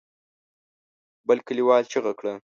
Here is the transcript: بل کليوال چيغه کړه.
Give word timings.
بل 1.27 1.37
کليوال 1.47 1.83
چيغه 1.91 2.13
کړه. 2.19 2.33